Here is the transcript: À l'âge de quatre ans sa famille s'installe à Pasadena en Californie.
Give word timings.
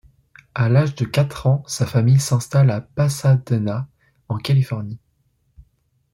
À 0.55 0.67
l'âge 0.67 0.95
de 0.95 1.05
quatre 1.05 1.45
ans 1.45 1.63
sa 1.67 1.85
famille 1.85 2.19
s'installe 2.19 2.71
à 2.71 2.81
Pasadena 2.81 3.87
en 4.29 4.39
Californie. 4.39 4.97